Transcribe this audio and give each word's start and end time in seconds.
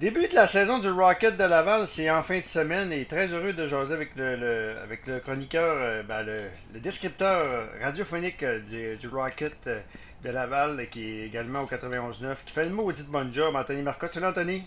Début 0.00 0.28
de 0.28 0.34
la 0.34 0.46
saison 0.46 0.78
du 0.78 0.90
Rocket 0.90 1.36
de 1.36 1.44
Laval, 1.44 1.86
c'est 1.86 2.10
en 2.10 2.22
fin 2.22 2.38
de 2.40 2.46
semaine 2.46 2.90
et 2.90 3.04
très 3.04 3.26
heureux 3.34 3.52
de 3.52 3.68
jaser 3.68 3.92
avec 3.92 4.12
le, 4.16 4.74
avec 4.82 5.06
le 5.06 5.20
chroniqueur, 5.20 5.76
euh, 5.78 6.02
ben, 6.02 6.22
le, 6.22 6.80
descripteur 6.80 7.68
radiophonique 7.82 8.42
euh, 8.42 8.96
du, 8.96 9.08
Rocket 9.08 9.58
euh, 9.66 9.78
de 10.24 10.30
Laval 10.30 10.88
qui 10.88 11.04
est 11.04 11.26
également 11.26 11.60
au 11.60 11.66
91.9, 11.66 12.34
qui 12.46 12.50
fait 12.50 12.64
le 12.64 12.70
maudit 12.70 13.02
bon 13.10 13.30
job, 13.30 13.54
Anthony 13.54 13.82
Marcotte. 13.82 14.14
Salut 14.14 14.24
Anthony. 14.24 14.62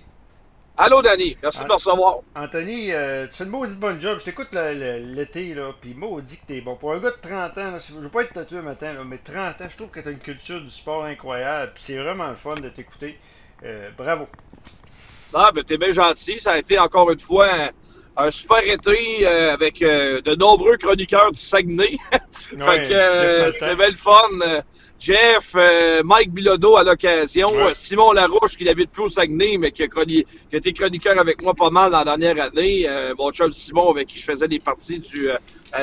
Allô 0.78 1.02
Danny, 1.02 1.36
merci 1.42 1.63
de 1.63 1.68
me 1.68 1.74
recevoir. 1.74 2.20
Anthony, 2.36 2.90
tu 3.31 3.36
fais 3.36 3.46
le 3.46 3.50
maudit 3.50 3.74
bon 3.74 4.00
job. 4.00 4.20
Je 4.20 4.26
t'écoute 4.26 4.50
l'été, 4.54 5.56
là, 5.56 5.72
puis 5.81 5.96
maudit 5.96 6.42
que 6.42 6.46
t'es 6.46 6.62
bon. 6.62 6.76
Pour 6.76 6.94
un 6.94 7.00
gars 7.00 7.10
de 7.10 7.28
30 7.28 7.58
ans, 7.58 7.79
je 7.79 7.96
veux 7.96 8.10
pas 8.10 8.22
être 8.22 8.34
tatoué 8.34 8.62
matin, 8.62 8.94
là, 8.94 9.04
mais 9.04 9.18
30 9.18 9.62
ans, 9.62 9.68
je 9.68 9.78
trouve 9.78 9.90
que 9.90 10.00
t'as 10.00 10.12
une 10.12 10.20
culture 10.20 10.62
du 10.62 10.70
sport 10.70 11.06
incroyable, 11.06 11.72
puis 11.74 11.84
c'est 11.84 11.97
vraiment 11.97 12.29
le 12.29 12.36
fun 12.36 12.54
de 12.54 12.70
t'écouter. 12.70 13.18
bravo. 13.97 14.28
Ah, 15.34 15.52
ben 15.54 15.63
t'es 15.63 15.78
bien 15.78 15.92
gentil. 15.92 16.38
Ça 16.38 16.52
a 16.52 16.59
été 16.59 16.77
encore 16.77 17.09
une 17.12 17.20
fois 17.20 17.48
un, 18.17 18.31
super 18.31 18.63
été 18.63 19.26
euh, 19.26 19.53
avec 19.53 19.81
euh, 19.81 20.21
de 20.21 20.35
nombreux 20.35 20.77
chroniqueurs 20.77 21.31
du 21.31 21.40
Saguenay. 21.40 21.98
fait 22.31 22.88
que 22.88 22.94
euh, 22.94 23.52
c'est 23.52 23.76
bien 23.76 23.90
le 23.90 23.95
fun. 23.95 24.63
Jeff, 24.99 25.55
Mike 26.05 26.31
Bilodeau 26.31 26.77
à 26.77 26.84
l'occasion, 26.85 27.49
Simon 27.73 28.13
Larouche 28.13 28.55
qui 28.55 28.63
n'habite 28.63 28.90
plus 28.90 29.04
au 29.04 29.09
Saguenay, 29.09 29.57
mais 29.57 29.71
qui 29.71 29.84
a, 29.84 29.88
qui 29.88 30.26
a, 30.54 30.57
été 30.57 30.71
chroniqueur 30.71 31.20
avec 31.20 31.41
moi 31.41 31.54
pas 31.54 31.70
mal 31.70 31.91
dans 31.91 32.05
la 32.05 32.15
dernière 32.15 32.45
année. 32.45 32.88
mon 33.18 33.29
chum 33.34 33.52
Simon 33.52 33.91
avec 33.91 34.07
qui 34.07 34.18
je 34.18 34.23
faisais 34.23 34.48
des 34.48 34.59
parties 34.59 34.99
du, 34.99 35.27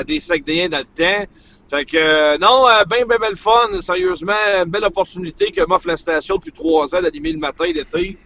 des 0.07 0.19
Saguenayens 0.19 0.69
dans 0.69 0.79
le 0.79 0.85
temps. 0.85 1.25
Fait 1.69 1.85
que 1.85 2.37
non, 2.39 2.65
bien, 2.89 3.05
bien, 3.05 3.17
bien 3.19 3.35
fun. 3.35 3.79
Sérieusement, 3.79 4.65
belle 4.65 4.85
opportunité 4.85 5.51
que 5.51 5.63
m'offre 5.67 5.87
la 5.87 5.97
station 5.97 6.37
depuis 6.37 6.51
trois 6.51 6.95
ans 6.95 7.01
d'animer 7.01 7.33
le 7.33 7.37
matin 7.37 7.65
l'été. 7.65 8.17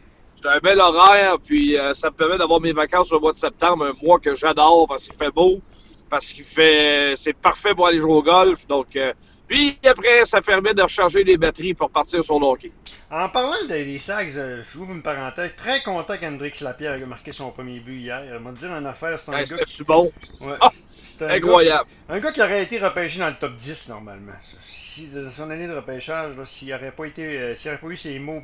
C'est 0.45 0.51
un 0.51 0.59
bel 0.59 0.79
horaire, 0.79 1.37
puis 1.43 1.75
euh, 1.75 1.95
ça 1.95 2.11
me 2.11 2.15
permet 2.15 2.37
d'avoir 2.37 2.61
mes 2.61 2.71
vacances 2.71 3.11
au 3.11 3.19
mois 3.19 3.33
de 3.33 3.37
septembre, 3.37 3.87
un 3.87 4.05
mois 4.05 4.19
que 4.19 4.35
j'adore 4.35 4.85
parce 4.87 5.05
qu'il 5.05 5.15
fait 5.15 5.31
beau, 5.31 5.59
parce 6.07 6.31
qu'il 6.33 6.43
fait, 6.43 7.15
c'est 7.15 7.33
parfait 7.33 7.73
pour 7.73 7.87
aller 7.87 7.97
jouer 7.97 8.13
au 8.13 8.21
golf. 8.21 8.67
Donc, 8.67 8.95
euh, 8.95 9.11
puis 9.47 9.79
après, 9.83 10.23
ça 10.23 10.43
permet 10.43 10.75
de 10.75 10.83
recharger 10.83 11.23
les 11.23 11.37
batteries 11.37 11.73
pour 11.73 11.89
partir 11.89 12.23
sur 12.23 12.39
le 12.39 12.45
hockey. 12.45 12.71
En 13.09 13.27
parlant 13.29 13.55
des, 13.67 13.97
euh, 13.97 14.63
je 14.63 14.77
ouvre 14.77 14.93
une 14.93 15.01
parenthèse. 15.01 15.55
Très 15.55 15.81
content 15.81 16.15
qu'Hendrix 16.15 16.53
Lapierre 16.61 16.93
ait 16.93 17.05
marqué 17.07 17.31
son 17.31 17.49
premier 17.49 17.79
but 17.79 17.97
hier. 17.97 18.21
Il 18.31 18.39
m'a 18.39 18.51
dit 18.51 18.67
en 18.67 18.85
affaire, 18.85 19.19
c'est 19.19 19.31
un 19.31 19.39
gars. 19.39 19.45
C'était 19.45 19.83
bon? 19.83 20.11
Ouais, 20.41 20.57
ah, 20.61 20.69
incroyable. 21.21 21.87
un 22.09 22.19
gars 22.19 22.31
qui 22.31 22.41
aurait 22.41 22.63
été 22.63 22.77
repêché 22.77 23.19
dans 23.19 23.27
le 23.27 23.35
top 23.35 23.55
10 23.55 23.89
normalement. 23.89 24.33
Si, 24.61 25.09
son 25.31 25.49
année 25.49 25.67
de 25.67 25.75
repêchage, 25.75 26.35
s'il 26.45 26.69
n'aurait 26.69 26.91
pas 26.91 27.05
été, 27.05 27.55
s'il 27.55 27.71
n'aurait 27.71 27.81
pas 27.81 27.87
eu 27.87 27.97
ces 27.97 28.19
mots 28.19 28.41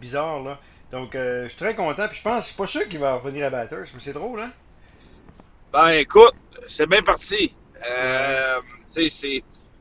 bizarres 0.00 0.42
là, 0.42 0.58
donc, 0.90 1.14
euh, 1.14 1.44
je 1.44 1.48
suis 1.48 1.58
très 1.58 1.74
content. 1.74 2.08
Puis 2.08 2.18
je 2.18 2.22
pense, 2.22 2.42
je 2.42 2.48
suis 2.48 2.56
pas 2.56 2.66
sûr 2.66 2.88
qu'il 2.88 2.98
va 2.98 3.16
revenir 3.16 3.46
à 3.46 3.50
Batters, 3.50 3.86
mais 3.94 4.00
c'est 4.00 4.12
drôle, 4.12 4.40
hein? 4.40 4.50
Ben, 5.72 5.88
écoute, 5.90 6.34
c'est 6.66 6.86
bien 6.86 7.02
parti. 7.02 7.54
Euh, 7.86 8.58
sais, 8.88 9.08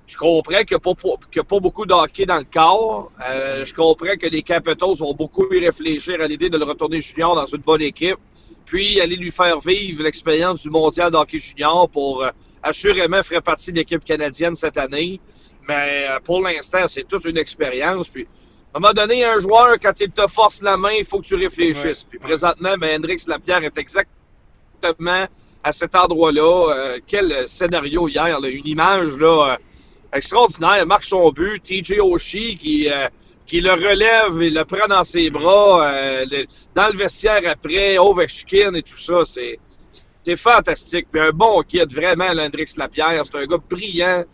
Je 0.06 0.18
comprends 0.18 0.64
qu'il 0.64 0.78
n'y 0.78 1.40
a, 1.40 1.44
pas 1.44 1.60
beaucoup 1.60 1.86
de 1.86 1.94
hockey 1.94 2.26
dans 2.26 2.38
le 2.38 2.44
corps. 2.44 3.12
Euh, 3.26 3.64
je 3.64 3.74
comprends 3.74 4.18
que 4.20 4.28
les 4.28 4.42
Capitals 4.42 4.98
vont 5.00 5.14
beaucoup 5.14 5.52
y 5.54 5.60
réfléchir 5.60 6.22
à 6.22 6.28
l'idée 6.28 6.50
de 6.50 6.58
le 6.58 6.66
retourner 6.66 7.00
junior 7.00 7.36
dans 7.36 7.46
une 7.46 7.62
bonne 7.62 7.82
équipe. 7.82 8.18
Puis 8.68 9.02
aller 9.02 9.16
lui 9.16 9.32
faire 9.32 9.60
vivre 9.60 10.04
l'expérience 10.04 10.62
du 10.62 10.70
mondial 10.70 11.12
de 11.12 11.18
hockey 11.18 11.40
junior 11.40 11.90
pour 11.90 12.24
assurément 12.62 13.24
faire 13.24 13.42
partie 13.42 13.72
de 13.72 13.78
l'équipe 13.78 14.06
canadienne 14.06 14.54
cette 14.54 14.78
année. 14.78 15.20
Mais 15.68 16.06
pour 16.24 16.42
l'instant, 16.42 16.88
c'est 16.88 17.08
toute 17.08 17.26
une 17.26 17.38
expérience. 17.38 18.10
Puis 18.10 18.28
à 18.74 18.78
un 18.78 18.80
moment 18.80 18.94
donné, 18.94 19.26
un 19.26 19.40
joueur, 19.40 19.80
quand 19.82 20.00
il 20.00 20.12
te 20.12 20.28
force 20.28 20.62
la 20.62 20.78
main, 20.78 20.92
il 20.92 21.04
faut 21.04 21.20
que 21.20 21.26
tu 21.26 21.36
réfléchisses. 21.36 22.04
Puis 22.04 22.20
présentement, 22.20 22.76
ben, 22.78 23.00
Hendrix 23.00 23.24
Lapierre 23.26 23.64
est 23.64 23.78
exactement 23.78 25.28
à 25.64 25.72
cet 25.72 25.96
endroit-là. 25.96 26.74
Euh, 26.74 27.00
quel 27.08 27.48
scénario 27.48 28.08
hier, 28.08 28.40
une 28.44 28.68
image 28.68 29.18
là, 29.18 29.54
euh, 29.54 29.58
extraordinaire. 30.14 30.86
Marque 30.86 31.06
son 31.06 31.32
but, 31.32 31.64
TJ 31.64 32.00
Oshie 32.00 32.58
qui, 32.58 32.90
euh, 32.90 33.08
qui 33.48 33.62
le 33.62 33.72
relève 33.72 34.42
et 34.42 34.50
le 34.50 34.66
prend 34.66 34.88
dans 34.88 35.04
ses 35.04 35.30
bras, 35.30 35.92
dans 36.76 36.88
le 36.88 36.98
vestiaire 36.98 37.42
après, 37.46 37.98
Ovechkin 37.98 38.74
et 38.74 38.84
tout 38.84 38.98
ça. 38.98 39.22
C'est, 39.26 39.58
c'est 40.24 40.36
fantastique. 40.36 41.08
Puis 41.12 41.22
un 41.22 41.32
bon 41.32 41.62
kid, 41.64 41.92
vraiment, 41.94 42.26
Hendrix 42.26 42.74
Lapierre. 42.76 43.24
C'est 43.26 43.38
un 43.38 43.46
gars 43.46 43.58
brillant. 43.70 44.26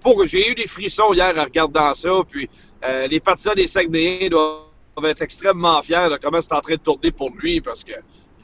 pour, 0.00 0.26
j'ai 0.26 0.50
eu 0.50 0.54
des 0.54 0.66
frissons 0.66 1.12
hier 1.12 1.34
en 1.36 1.44
regardant 1.44 1.92
ça. 1.94 2.10
Puis 2.28 2.48
euh, 2.84 3.06
les 3.08 3.20
partisans 3.20 3.54
des 3.54 3.66
Saguenayens 3.66 4.28
doivent 4.28 5.04
être 5.04 5.22
extrêmement 5.22 5.82
fiers 5.82 6.08
de 6.10 6.16
comment 6.16 6.40
c'est 6.40 6.52
en 6.52 6.60
train 6.60 6.74
de 6.74 6.80
tourner 6.80 7.10
pour 7.10 7.30
lui 7.30 7.60
parce 7.60 7.84
que 7.84 7.92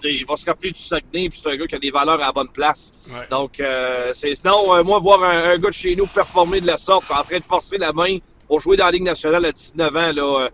il 0.02 0.26
va 0.26 0.36
se 0.36 0.44
rappeler 0.44 0.72
du 0.72 0.80
Saguenay 0.80 1.30
puis 1.30 1.40
c'est 1.42 1.50
un 1.50 1.56
gars 1.56 1.66
qui 1.66 1.76
a 1.76 1.78
des 1.78 1.90
valeurs 1.90 2.20
à 2.20 2.26
la 2.26 2.32
bonne 2.32 2.50
place. 2.50 2.92
Donc, 3.30 3.58
euh, 3.58 4.10
c'est 4.12 4.34
sinon, 4.34 4.74
euh, 4.74 4.82
moi, 4.82 4.98
voir 4.98 5.22
un, 5.22 5.56
gars 5.56 5.68
de 5.68 5.72
chez 5.72 5.96
nous 5.96 6.06
performer 6.06 6.60
de 6.60 6.66
la 6.66 6.76
sorte, 6.76 7.10
en 7.10 7.22
train 7.22 7.38
de 7.38 7.44
forcer 7.44 7.78
la 7.78 7.92
main 7.92 8.18
pour 8.54 8.60
jouer 8.60 8.76
dans 8.76 8.84
la 8.84 8.92
Ligue 8.92 9.02
nationale 9.02 9.46
à 9.46 9.50
19 9.50 9.96
ans, 9.96 10.12
là, 10.12 10.48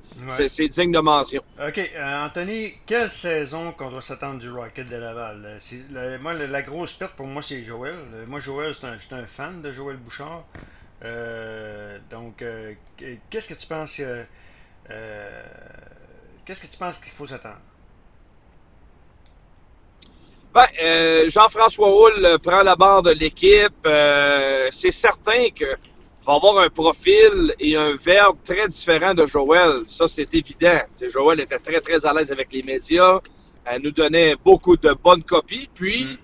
c'est 0.48 0.68
digne 0.68 0.90
de 0.90 1.00
mention. 1.00 1.42
OK. 1.62 1.80
Anthony, 2.00 2.72
quelle 2.86 3.10
saison 3.10 3.72
qu'on 3.72 3.90
doit 3.90 4.00
s'attendre 4.00 4.38
du 4.38 4.50
Rocket 4.50 4.88
de 4.88 4.96
Laval? 4.96 5.58
moi, 6.22 6.32
la, 6.32 6.62
grosse 6.62 6.94
perte 6.94 7.12
pour 7.12 7.26
moi, 7.26 7.42
c'est 7.42 7.62
Joël. 7.62 7.96
Moi, 8.26 8.40
Joël, 8.40 8.72
je 8.72 8.78
suis 9.04 9.14
un 9.14 9.26
fan 9.26 9.60
de 9.60 9.70
Joël 9.70 9.98
Bouchard. 9.98 10.44
Euh, 11.04 11.98
donc, 12.10 12.40
euh, 12.40 12.72
qu'est-ce 13.28 13.52
que 13.52 13.60
tu 13.60 13.66
penses 13.66 13.98
que, 13.98 14.24
euh, 14.90 15.42
qu'est-ce 16.46 16.62
que 16.62 16.72
tu 16.72 16.78
penses 16.78 17.00
qu'il 17.00 17.12
faut 17.12 17.26
s'attendre? 17.26 17.60
Ben, 20.54 21.28
Jean-François 21.28 21.94
Houle 21.94 22.38
prend 22.42 22.62
la 22.62 22.76
barre 22.76 23.02
de 23.02 23.10
l'équipe. 23.10 23.86
c'est 24.70 24.90
certain 24.90 25.50
que 25.50 25.76
va 26.26 26.34
avoir 26.34 26.58
un 26.58 26.68
profil 26.68 27.54
et 27.58 27.76
un 27.76 27.94
verbe 27.94 28.36
très 28.44 28.68
différent 28.68 29.14
de 29.14 29.24
Joël. 29.24 29.82
Ça, 29.86 30.06
c'est 30.06 30.34
évident. 30.34 30.80
Joël 31.02 31.40
était 31.40 31.58
très, 31.58 31.80
très 31.80 32.04
à 32.06 32.12
l'aise 32.12 32.30
avec 32.30 32.52
les 32.52 32.62
médias. 32.62 33.20
Elle 33.64 33.82
nous 33.82 33.90
donnait 33.90 34.36
beaucoup 34.44 34.76
de 34.76 34.94
bonnes 35.02 35.24
copies. 35.24 35.68
Puis, 35.74 36.04
mm. 36.04 36.16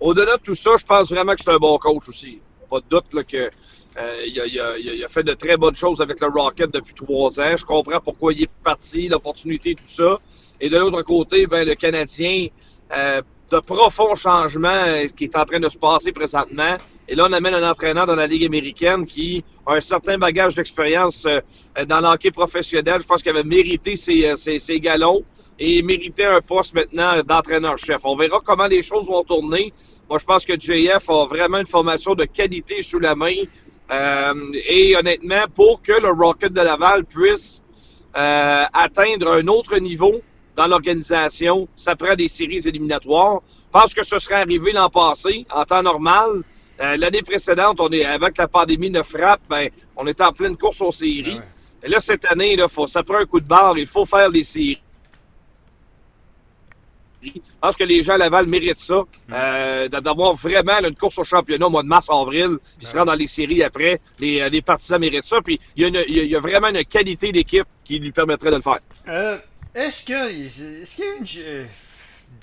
au-delà 0.00 0.36
de 0.36 0.42
tout 0.42 0.54
ça, 0.54 0.72
je 0.78 0.84
pense 0.84 1.10
vraiment 1.10 1.34
que 1.34 1.42
c'est 1.42 1.50
un 1.50 1.58
bon 1.58 1.78
coach 1.78 2.08
aussi. 2.08 2.40
Pas 2.68 2.80
de 2.80 2.86
doute 2.88 3.12
là, 3.12 3.24
que 3.24 3.50
euh, 3.98 4.24
il, 4.24 5.02
a, 5.04 5.08
fait 5.08 5.24
de 5.24 5.34
très 5.34 5.56
bonnes 5.56 5.74
choses 5.74 6.00
avec 6.00 6.20
le 6.20 6.28
Rocket 6.28 6.72
depuis 6.72 6.94
trois 6.94 7.40
ans. 7.40 7.56
Je 7.56 7.64
comprends 7.64 8.00
pourquoi 8.00 8.32
il 8.32 8.44
est 8.44 8.50
parti, 8.62 9.08
l'opportunité, 9.08 9.74
tout 9.74 9.82
ça. 9.84 10.18
Et 10.60 10.68
de 10.68 10.78
l'autre 10.78 11.02
côté, 11.02 11.46
ben, 11.46 11.66
le 11.66 11.74
Canadien, 11.74 12.46
euh, 12.96 13.22
de 13.50 13.58
profonds 13.58 14.14
changements 14.14 14.68
euh, 14.68 15.06
qui 15.08 15.24
est 15.24 15.36
en 15.36 15.44
train 15.44 15.58
de 15.58 15.68
se 15.68 15.76
passer 15.76 16.12
présentement. 16.12 16.76
Et 17.10 17.16
là, 17.16 17.26
on 17.28 17.32
amène 17.32 17.54
un 17.54 17.68
entraîneur 17.68 18.06
dans 18.06 18.14
la 18.14 18.28
Ligue 18.28 18.44
américaine 18.44 19.04
qui 19.04 19.44
a 19.66 19.74
un 19.74 19.80
certain 19.80 20.16
bagage 20.16 20.54
d'expérience 20.54 21.26
dans 21.88 22.00
l'hockey 22.00 22.30
professionnel. 22.30 23.00
Je 23.00 23.06
pense 23.06 23.20
qu'il 23.24 23.32
avait 23.32 23.42
mérité 23.42 23.96
ses, 23.96 24.36
ses, 24.36 24.78
galons 24.78 25.24
et 25.58 25.82
méritait 25.82 26.26
un 26.26 26.40
poste 26.40 26.72
maintenant 26.72 27.20
d'entraîneur-chef. 27.24 28.02
On 28.04 28.14
verra 28.14 28.40
comment 28.44 28.68
les 28.68 28.82
choses 28.82 29.08
vont 29.08 29.24
tourner. 29.24 29.72
Moi, 30.08 30.20
je 30.20 30.24
pense 30.24 30.46
que 30.46 30.52
JF 30.52 31.10
a 31.10 31.26
vraiment 31.26 31.58
une 31.58 31.66
formation 31.66 32.14
de 32.14 32.26
qualité 32.26 32.80
sous 32.80 33.00
la 33.00 33.16
main. 33.16 33.34
Euh, 33.90 34.34
et 34.68 34.96
honnêtement, 34.96 35.46
pour 35.52 35.82
que 35.82 36.00
le 36.00 36.10
Rocket 36.10 36.52
de 36.52 36.60
Laval 36.60 37.04
puisse 37.04 37.60
euh, 38.16 38.64
atteindre 38.72 39.32
un 39.32 39.48
autre 39.48 39.78
niveau 39.78 40.20
dans 40.54 40.68
l'organisation, 40.68 41.66
ça 41.74 41.96
prend 41.96 42.14
des 42.14 42.28
séries 42.28 42.68
éliminatoires. 42.68 43.40
Je 43.66 43.80
pense 43.80 43.94
que 43.94 44.04
ce 44.04 44.20
serait 44.20 44.42
arrivé 44.42 44.70
l'an 44.70 44.90
passé, 44.90 45.44
en 45.52 45.64
temps 45.64 45.82
normal. 45.82 46.44
Euh, 46.80 46.96
l'année 46.96 47.22
précédente, 47.22 47.78
on 47.80 47.90
est, 47.90 48.04
avant 48.04 48.28
que 48.28 48.38
la 48.38 48.48
pandémie 48.48 48.90
ne 48.90 49.02
frappe, 49.02 49.40
ben, 49.48 49.68
on 49.96 50.06
était 50.06 50.24
en 50.24 50.32
pleine 50.32 50.56
course 50.56 50.80
aux 50.80 50.90
séries. 50.90 51.40
Et 51.82 51.88
là, 51.88 52.00
cette 52.00 52.24
année, 52.26 52.56
là, 52.56 52.68
faut, 52.68 52.86
ça 52.86 53.02
prend 53.02 53.16
un 53.16 53.26
coup 53.26 53.40
de 53.40 53.46
barre. 53.46 53.76
Il 53.76 53.86
faut 53.86 54.06
faire 54.06 54.30
des 54.30 54.42
séries. 54.42 54.80
Je 57.22 57.30
pense 57.60 57.76
que 57.76 57.84
les 57.84 58.02
gens 58.02 58.14
à 58.14 58.18
Laval 58.18 58.46
méritent 58.46 58.78
ça, 58.78 59.02
euh, 59.30 59.88
d'avoir 59.88 60.32
vraiment 60.32 60.78
une 60.82 60.94
course 60.94 61.18
au 61.18 61.24
championnat 61.24 61.66
au 61.66 61.70
mois 61.70 61.82
de 61.82 61.88
mars, 61.88 62.06
avril, 62.08 62.56
puis 62.78 62.86
se 62.86 62.94
rendre 62.94 63.12
dans 63.12 63.18
les 63.18 63.26
séries 63.26 63.62
après. 63.62 64.00
Les, 64.18 64.40
euh, 64.40 64.48
les 64.48 64.62
partisans 64.62 64.98
méritent 64.98 65.24
ça, 65.24 65.42
puis 65.42 65.60
il 65.76 65.82
y, 65.82 65.98
a 65.98 66.02
il 66.08 66.30
y 66.30 66.34
a 66.34 66.40
vraiment 66.40 66.68
une 66.68 66.82
qualité 66.84 67.30
d'équipe 67.30 67.66
qui 67.84 67.98
lui 67.98 68.10
permettrait 68.10 68.50
de 68.50 68.56
le 68.56 68.62
faire. 68.62 68.78
Euh, 69.08 69.36
est-ce 69.74 70.06
que, 70.06 70.82
est-ce 70.82 70.96
qu'il 70.96 71.04
y 71.04 71.08
a 71.08 71.58
une, 71.58 71.66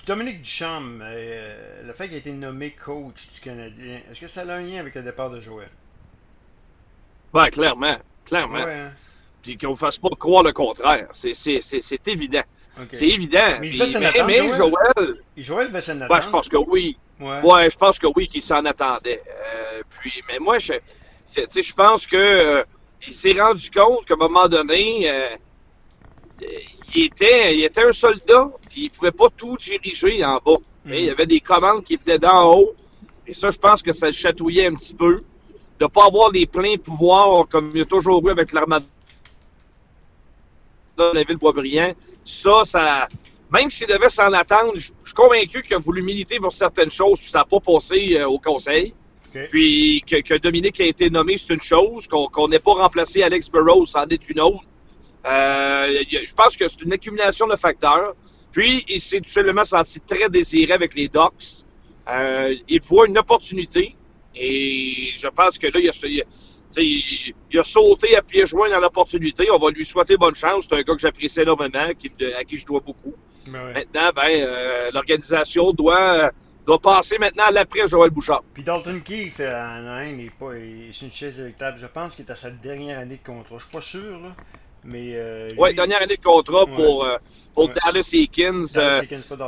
Dominique 0.08 0.40
Duchamp, 0.40 1.00
euh, 1.02 1.82
le 1.86 1.92
fait 1.92 2.06
qu'il 2.06 2.14
ait 2.14 2.20
été 2.20 2.32
nommé 2.32 2.70
coach 2.70 3.28
du 3.34 3.40
Canadien, 3.40 4.00
est-ce 4.10 4.22
que 4.22 4.26
ça 4.26 4.40
a 4.40 4.54
un 4.54 4.62
lien 4.62 4.80
avec 4.80 4.94
le 4.94 5.02
départ 5.02 5.28
de 5.28 5.38
Joël? 5.38 5.68
Oui, 7.34 7.50
clairement, 7.50 7.98
clairement. 8.24 8.64
Ouais, 8.64 8.72
hein? 8.72 8.92
Puis 9.42 9.58
qu'on 9.58 9.72
ne 9.72 9.76
fasse 9.76 9.98
pas 9.98 10.08
croire 10.18 10.42
le 10.42 10.52
contraire, 10.52 11.08
c'est 11.12 11.34
évident. 12.06 12.42
C'est 12.94 13.08
évident. 13.08 13.58
Mais, 13.60 13.68
il 13.68 14.24
mais, 14.26 14.48
Joël. 14.48 15.18
Joël 15.36 15.68
devait 15.68 15.80
s'en. 15.82 16.00
Ouais, 16.00 16.22
je 16.22 16.30
pense 16.30 16.48
que 16.48 16.56
oui. 16.56 16.96
Ouais, 17.20 17.68
je 17.68 17.76
pense 17.76 17.98
que 17.98 18.06
oui, 18.16 18.28
qu'il 18.28 18.40
s'en 18.40 18.64
attendait. 18.64 19.22
Euh, 19.28 19.82
puis, 20.00 20.12
mais 20.26 20.38
moi, 20.38 20.58
je, 20.58 20.72
je 21.26 21.74
pense 21.74 22.06
que 22.06 22.16
euh, 22.16 22.64
il 23.06 23.12
s'est 23.12 23.38
rendu 23.38 23.70
compte 23.70 24.06
qu'à 24.06 24.14
un 24.14 24.16
moment 24.16 24.48
donné, 24.48 25.10
euh, 25.10 25.36
il 26.94 27.04
était, 27.04 27.56
il 27.56 27.64
était 27.64 27.84
un 27.84 27.92
soldat, 27.92 28.48
puis 28.78 28.84
il 28.84 28.90
pouvait 28.90 29.10
pas 29.10 29.28
tout 29.36 29.56
diriger 29.56 30.24
en 30.24 30.36
bas. 30.36 30.58
Mm. 30.84 30.92
Il 30.92 31.04
y 31.04 31.10
avait 31.10 31.26
des 31.26 31.40
commandes 31.40 31.82
qui 31.82 31.96
venaient 31.96 32.18
d'en 32.18 32.54
haut. 32.54 32.74
Et 33.26 33.34
ça, 33.34 33.50
je 33.50 33.58
pense 33.58 33.82
que 33.82 33.92
ça 33.92 34.06
le 34.06 34.12
chatouillait 34.12 34.66
un 34.66 34.74
petit 34.74 34.94
peu. 34.94 35.22
De 35.80 35.86
pas 35.86 36.06
avoir 36.06 36.30
les 36.30 36.46
pleins 36.46 36.76
pouvoirs 36.76 37.46
comme 37.48 37.72
il 37.74 37.82
a 37.82 37.84
toujours 37.84 38.26
eu 38.26 38.30
avec 38.30 38.52
l'armada 38.52 38.84
de 40.96 41.10
la 41.14 41.22
ville 41.22 41.36
Boisbriand. 41.36 41.92
Ça, 42.24 42.64
ça. 42.64 43.08
Même 43.50 43.70
s'il 43.70 43.86
devait 43.86 44.10
s'en 44.10 44.32
attendre, 44.32 44.72
je 44.74 44.90
je 45.02 45.08
suis 45.08 45.14
convaincu 45.14 45.62
qu'il 45.62 45.74
a 45.74 45.78
voulu 45.78 46.02
militer 46.02 46.38
pour 46.38 46.52
certaines 46.52 46.90
choses, 46.90 47.18
puis 47.20 47.30
ça 47.30 47.38
n'a 47.38 47.44
pas 47.46 47.60
passé 47.60 48.18
euh, 48.18 48.28
au 48.28 48.38
conseil. 48.38 48.92
Puis 49.50 50.02
que, 50.06 50.20
que 50.20 50.34
Dominique 50.38 50.80
a 50.80 50.84
été 50.84 51.08
nommé, 51.08 51.36
c'est 51.36 51.54
une 51.54 51.60
chose. 51.60 52.06
Qu'on 52.06 52.48
n'ait 52.48 52.58
pas 52.58 52.74
remplacé 52.74 53.22
Alex 53.22 53.48
Burrows, 53.50 53.86
c'en 53.86 54.06
est 54.06 54.28
une 54.28 54.40
autre. 54.40 54.64
Euh, 55.26 56.02
y 56.10 56.26
je 56.26 56.34
pense 56.34 56.56
que 56.56 56.68
c'est 56.68 56.82
une 56.82 56.92
accumulation 56.92 57.46
de 57.46 57.56
facteurs. 57.56 58.14
Puis, 58.58 58.84
il 58.88 59.00
s'est 59.00 59.20
tout 59.20 59.30
simplement 59.30 59.62
senti 59.62 60.00
très 60.00 60.28
désiré 60.28 60.72
avec 60.72 60.92
les 60.96 61.06
Ducks. 61.06 61.64
Euh, 62.10 62.52
il 62.68 62.82
voit 62.82 63.06
une 63.06 63.16
opportunité. 63.16 63.94
Et 64.34 65.10
je 65.16 65.28
pense 65.28 65.58
que 65.58 65.68
là, 65.68 65.78
il 65.78 65.88
a, 65.88 65.92
il 66.06 66.24
il- 66.76 67.34
il 67.52 67.64
sauté 67.64 68.16
à 68.16 68.22
pieds 68.22 68.44
joints 68.46 68.68
dans 68.68 68.80
l'opportunité. 68.80 69.48
On 69.52 69.58
va 69.58 69.70
lui 69.70 69.84
souhaiter 69.84 70.16
bonne 70.16 70.34
chance. 70.34 70.66
C'est 70.68 70.74
un 70.76 70.82
gars 70.82 70.94
que 70.94 70.98
j'apprécie 71.00 71.40
énormément, 71.40 71.88
qui, 71.96 72.10
à 72.36 72.42
qui 72.42 72.56
je 72.56 72.66
dois 72.66 72.80
beaucoup. 72.80 73.14
Ben 73.46 73.64
ouais. 73.64 73.74
Maintenant, 73.74 74.10
ben, 74.16 74.28
euh, 74.28 74.90
l'organisation 74.92 75.70
doit, 75.72 76.32
doit 76.66 76.80
passer 76.80 77.16
maintenant 77.18 77.44
à 77.44 77.52
l'après 77.52 77.86
Joël 77.86 78.10
Bouchard. 78.10 78.42
Puis 78.54 78.64
Dalton 78.64 79.00
Keefe 79.02 79.38
à 79.38 79.74
Anaheim, 79.74 80.18
il 80.18 80.26
est 80.26 80.30
pas, 80.36 80.56
il- 80.58 80.92
c'est 80.92 81.06
une 81.06 81.12
chaise 81.12 81.38
électable. 81.38 81.78
Je 81.78 81.86
pense 81.86 82.16
qu'il 82.16 82.24
est 82.26 82.30
à 82.32 82.36
sa 82.36 82.50
dernière 82.50 82.98
année 82.98 83.18
de 83.18 83.22
contrat. 83.22 83.56
Je 83.58 83.62
suis 83.62 83.72
pas 83.72 83.80
sûr, 83.80 84.18
là. 84.20 84.34
Mais. 84.88 85.12
Euh, 85.14 85.72
dernière 85.74 86.02
année 86.02 86.16
de 86.16 86.22
contrat 86.22 86.64
Ouais. 86.64 86.72
pour, 86.74 87.04
euh, 87.04 87.16
pour 87.54 87.64
Ouais. 87.68 87.74
Dallas 87.84 88.10
Eakins. 88.12 88.62
Euh, 88.76 89.02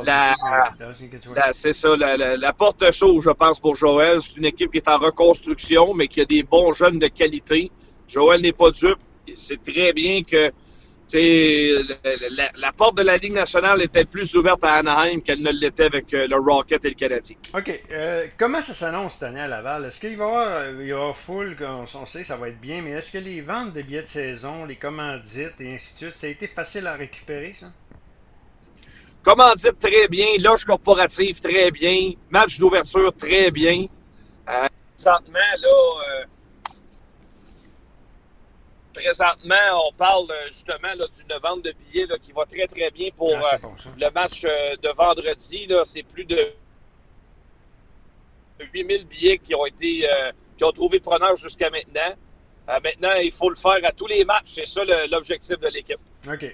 la- 0.05 1.53
c'est 1.53 1.73
ça, 1.73 1.95
la, 1.95 2.53
porte 2.53 2.91
chaude, 2.91 3.21
je 3.21 3.29
pense, 3.31 3.59
pour 3.59 3.75
Joël. 3.75 4.21
C'est 4.21 4.37
une 4.37 4.45
équipe 4.45 4.71
qui 4.71 4.77
est 4.77 4.87
en 4.87 4.97
reconstruction, 4.97 5.93
mais 5.93 6.07
qui 6.07 6.21
a 6.21 6.25
des 6.25 6.43
bons 6.43 6.71
jeunes 6.71 6.99
de 6.99 7.07
qualité. 7.07 7.71
Joël 8.07 8.41
n'est 8.41 8.51
pas 8.51 8.71
dupe. 8.71 8.97
Il 9.27 9.37
sait 9.37 9.57
très 9.57 9.93
bien 9.93 10.23
que 10.23 10.51
la, 11.13 12.29
la- 12.29 12.51
la 12.55 12.71
porte 12.71 12.97
de 12.97 13.03
la 13.03 13.17
Ligue 13.17 13.33
nationale 13.33 13.81
était 13.81 14.05
plus 14.05 14.33
ouverte 14.35 14.63
à 14.63 14.75
Anaheim 14.75 15.21
qu'elle 15.21 15.41
ne 15.41 15.51
l'était 15.51 15.85
avec 15.85 16.13
euh, 16.13 16.27
le 16.27 16.37
Rocket 16.37 16.83
et 16.85 16.89
le 16.89 16.95
Canadien. 16.95 17.35
OK. 17.53 17.83
euh, 17.91 18.25
comment 18.37 18.61
ça 18.61 18.73
s'annonce 18.73 19.13
cette 19.13 19.23
année 19.23 19.41
à 19.41 19.47
Laval? 19.47 19.85
Est-ce 19.85 19.99
qu'il 19.99 20.17
va 20.17 20.23
y 20.23 20.27
avoir, 20.27 20.47
euh, 20.47 20.69
il 20.71 20.77
va 20.77 20.83
y 20.83 20.91
avoir 20.91 21.17
full, 21.17 21.57
on, 21.61 21.83
on 21.99 22.05
sait, 22.05 22.23
ça 22.23 22.37
va 22.37 22.49
être 22.49 22.61
bien, 22.61 22.81
mais 22.81 22.91
est-ce 22.91 23.11
que 23.11 23.17
les 23.17 23.41
ventes 23.41 23.73
de 23.73 23.81
billets 23.81 24.03
de 24.03 24.07
saison, 24.07 24.65
les 24.65 24.75
commandites 24.77 25.59
et 25.59 25.73
ainsi 25.73 25.93
de 25.93 25.97
suite, 25.97 26.17
ça 26.17 26.27
a 26.27 26.29
été 26.29 26.47
facile 26.47 26.87
à 26.87 26.93
récupérer, 26.93 27.53
ça? 27.53 27.67
Commandite 29.23 29.77
très 29.79 30.07
bien, 30.07 30.25
loge 30.39 30.65
corporative 30.65 31.39
très 31.39 31.69
bien, 31.71 32.13
match 32.31 32.57
d'ouverture 32.57 33.13
très 33.15 33.51
bien. 33.51 33.85
Euh, 34.49 34.67
présentement, 34.95 35.39
là, 35.59 36.25
présentement, 38.93 39.87
on 39.87 39.93
parle 39.93 40.29
euh, 40.31 40.47
justement 40.47 40.93
là, 40.95 41.05
d'une 41.07 41.37
vente 41.41 41.63
de 41.63 41.71
billets 41.73 42.05
là, 42.07 42.17
qui 42.17 42.31
va 42.31 42.45
très 42.45 42.67
très 42.67 42.91
bien 42.91 43.09
pour 43.15 43.33
Ah, 43.35 43.55
euh, 43.55 43.57
bon, 43.59 43.73
le 43.97 44.09
match 44.11 44.41
euh, 44.45 44.75
de 44.77 44.89
vendredi. 44.89 45.65
Là, 45.67 45.83
c'est 45.85 46.03
plus 46.03 46.25
de 46.25 46.53
8000 48.73 49.05
billets 49.07 49.37
qui 49.39 49.55
ont 49.55 49.65
été 49.65 50.07
euh, 50.09 50.31
qui 50.57 50.63
ont 50.63 50.71
trouvé 50.71 50.99
preneur 50.99 51.35
jusqu'à 51.35 51.69
maintenant. 51.69 52.15
Euh, 52.69 52.79
maintenant, 52.83 53.13
il 53.21 53.31
faut 53.31 53.49
le 53.49 53.55
faire 53.55 53.79
à 53.83 53.91
tous 53.91 54.07
les 54.07 54.23
matchs. 54.23 54.51
C'est 54.55 54.67
ça 54.67 54.83
le- 54.83 55.09
l'objectif 55.09 55.57
de 55.59 55.67
l'équipe. 55.67 55.99
OK. 56.27 56.45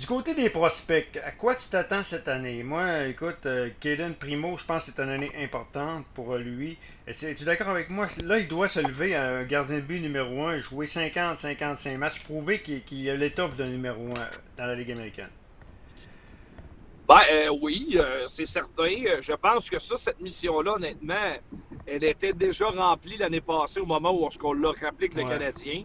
Du 0.00 0.06
côté 0.06 0.32
des 0.32 0.48
prospects, 0.48 1.20
à 1.22 1.32
quoi 1.32 1.54
tu 1.54 1.68
t'attends 1.68 2.02
cette 2.02 2.26
année? 2.26 2.62
Moi, 2.62 3.08
écoute, 3.08 3.44
euh, 3.44 3.68
Kaden 3.80 4.14
Primo, 4.14 4.56
je 4.56 4.64
pense 4.64 4.86
que 4.86 4.92
c'est 4.92 5.02
une 5.02 5.10
année 5.10 5.30
importante 5.38 6.06
pour 6.14 6.34
lui. 6.38 6.78
Es-tu 7.06 7.44
d'accord 7.44 7.68
avec 7.68 7.90
moi? 7.90 8.06
Là, 8.24 8.38
il 8.38 8.48
doit 8.48 8.66
se 8.66 8.80
lever 8.80 9.14
à 9.14 9.28
un 9.28 9.44
gardien 9.44 9.76
de 9.76 9.82
but 9.82 10.00
numéro 10.00 10.46
1, 10.46 10.58
jouer 10.60 10.86
50-55 10.86 11.98
matchs, 11.98 12.24
prouver 12.24 12.62
qu'il 12.62 12.82
qu'il 12.82 13.10
a 13.10 13.14
l'étoffe 13.14 13.58
de 13.58 13.64
numéro 13.64 14.06
1 14.06 14.14
dans 14.56 14.66
la 14.66 14.74
Ligue 14.74 14.92
américaine. 14.92 15.28
Ben 17.06 17.20
euh, 17.30 17.50
oui, 17.60 17.90
euh, 17.96 18.26
c'est 18.26 18.46
certain. 18.46 18.88
Je 19.20 19.34
pense 19.34 19.68
que 19.68 19.78
ça, 19.78 19.98
cette 19.98 20.20
mission-là, 20.22 20.76
honnêtement, 20.76 21.36
elle 21.86 22.04
était 22.04 22.32
déjà 22.32 22.70
remplie 22.70 23.18
l'année 23.18 23.42
passée 23.42 23.80
au 23.80 23.86
moment 23.86 24.12
où 24.12 24.26
on 24.44 24.52
l'a 24.54 24.68
rappelé 24.68 25.10
avec 25.12 25.14
le. 25.14 25.24
Canadien. 25.24 25.84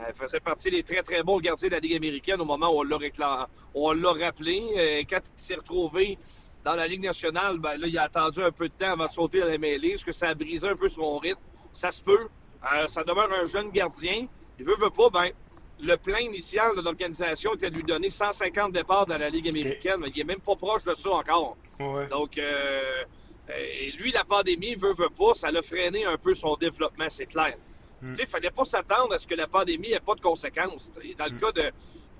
Euh, 0.00 0.04
Elle 0.08 0.14
faisait 0.14 0.40
partie 0.40 0.70
des 0.70 0.82
très 0.82 1.02
très 1.02 1.22
bons 1.22 1.38
gardiens 1.38 1.68
de 1.68 1.74
la 1.74 1.80
Ligue 1.80 1.96
américaine 1.96 2.40
au 2.40 2.44
moment 2.44 2.70
où 2.70 2.80
on 2.80 2.82
l'a 2.82 3.48
on 3.74 4.12
rappelé. 4.18 4.62
Euh, 4.76 5.02
Quand 5.08 5.20
il 5.36 5.42
s'est 5.42 5.54
retrouvé 5.56 6.18
dans 6.64 6.74
la 6.74 6.86
Ligue 6.86 7.02
nationale, 7.02 7.58
ben 7.58 7.76
là, 7.76 7.86
il 7.86 7.98
a 7.98 8.04
attendu 8.04 8.42
un 8.42 8.52
peu 8.52 8.68
de 8.68 8.74
temps 8.74 8.92
avant 8.92 9.06
de 9.06 9.12
sauter 9.12 9.42
à 9.42 9.46
la 9.46 9.58
mêlée. 9.58 9.90
Est-ce 9.90 10.04
que 10.04 10.12
ça 10.12 10.28
a 10.28 10.34
brisé 10.34 10.68
un 10.68 10.76
peu 10.76 10.88
son 10.88 11.18
rythme? 11.18 11.40
Ça 11.72 11.90
se 11.90 12.02
peut. 12.02 12.28
Euh, 12.74 12.86
ça 12.86 13.02
demeure 13.02 13.30
un 13.32 13.44
jeune 13.44 13.70
gardien. 13.70 14.26
Il 14.58 14.64
veut, 14.64 14.76
veut 14.76 14.90
pas, 14.90 15.10
ben, 15.10 15.30
le 15.80 15.96
plan 15.96 16.18
initial 16.18 16.76
de 16.76 16.82
l'organisation 16.82 17.54
était 17.54 17.70
de 17.70 17.76
lui 17.76 17.82
donner 17.82 18.10
150 18.10 18.72
départs 18.72 19.06
dans 19.06 19.18
la 19.18 19.28
Ligue 19.28 19.48
américaine, 19.48 19.96
mais 19.98 20.10
il 20.14 20.20
est 20.20 20.24
même 20.24 20.40
pas 20.40 20.54
proche 20.54 20.84
de 20.84 20.94
ça 20.94 21.10
encore. 21.10 21.56
Ouais. 21.80 22.06
Donc, 22.08 22.38
euh, 22.38 23.02
euh, 23.50 23.54
lui, 23.98 24.12
la 24.12 24.24
pandémie, 24.24 24.74
veut, 24.76 24.92
veut 24.92 25.08
pas, 25.08 25.34
ça 25.34 25.50
l'a 25.50 25.62
freiné 25.62 26.04
un 26.04 26.16
peu 26.16 26.34
son 26.34 26.54
développement, 26.56 27.06
c'est 27.08 27.26
clair. 27.26 27.56
Mm. 28.02 28.14
Il 28.18 28.26
fallait 28.26 28.50
pas 28.50 28.64
s'attendre 28.64 29.14
à 29.14 29.18
ce 29.18 29.26
que 29.26 29.34
la 29.34 29.46
pandémie 29.46 29.90
n'ait 29.90 30.00
pas 30.00 30.14
de 30.14 30.20
conséquences. 30.20 30.92
Et 31.02 31.14
dans 31.14 31.26
le 31.26 31.32
Mm. 31.32 31.40
cas 31.40 31.52
de, 31.52 31.62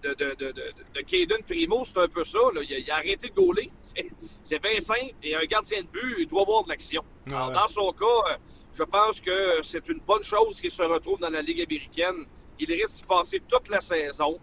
de, 0.02 0.14
de, 0.14 0.34
de, 0.34 0.52
de, 0.52 0.73
de 0.94 1.00
Caden 1.02 1.43
Primo, 1.44 1.84
c'est 1.84 1.99
un 1.99 2.08
peu 2.08 2.25
ça. 2.25 2.38
là. 2.55 2.61
Il, 2.62 2.75
a, 2.75 2.79
il 2.79 2.90
a 2.90 2.94
arrêté 2.96 3.29
de 3.29 3.34
gauler. 3.34 3.70
C'est- 4.44 4.58
bien 4.61 4.81
simple. 4.81 5.12
Et 5.23 5.34
un 5.34 5.44
gardien 5.44 5.82
de 5.82 5.87
but, 5.88 6.17
il 6.19 6.26
doit 6.26 6.43
avoir 6.43 6.62
de 6.64 6.69
l'action. 6.70 7.02
Ouais. 7.26 7.32
dans 7.32 7.69
son 7.69 7.93
cas, 7.93 8.05
euh, 8.31 8.37
je 8.73 8.82
pense 8.84 9.20
que 9.20 9.61
c'est 9.62 9.87
une 9.88 10.00
bonne 10.00 10.23
chose 10.23 10.61
qu'il 10.61 10.70
se 10.70 10.82
retrouve 10.82 11.19
dans 11.19 11.31
la 11.31 11.43
Ligue 11.43 11.61
américaine. 11.62 12.25
Il 12.58 12.70
risque 12.73 12.96
d'y 12.96 13.02
passer 13.02 13.40
toute 13.49 13.69
la 13.69 13.81
saison. 13.81 14.38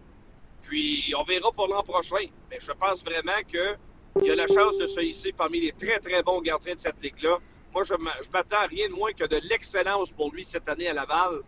Puis, 0.63 1.13
on 1.17 1.23
verra 1.23 1.51
pour 1.51 1.67
l'an 1.67 1.83
prochain. 1.83 2.25
Mais 2.49 2.57
je 2.59 2.71
pense 2.73 3.03
vraiment 3.03 3.41
que 3.51 3.75
il 4.23 4.31
a 4.31 4.35
la 4.35 4.47
chance 4.47 4.77
de 4.77 4.85
se 4.85 5.01
hisser 5.01 5.31
parmi 5.31 5.61
les 5.61 5.71
très, 5.71 5.99
très 5.99 6.21
bons 6.23 6.41
gardiens 6.41 6.75
de 6.75 6.79
cette 6.79 7.01
ligue-là. 7.01 7.37
Moi, 7.73 7.83
je 7.83 7.93
m'a- 7.95 8.15
je 8.23 8.29
m'attends 8.31 8.57
à 8.61 8.67
rien 8.67 8.87
de 8.89 8.93
moins 8.93 9.11
que 9.13 9.25
de 9.25 9.39
l'excellence 9.43 10.11
pour 10.11 10.31
lui 10.31 10.43
cette 10.43 10.67
année 10.69 10.87
à 10.87 10.93
Laval. 10.93 11.41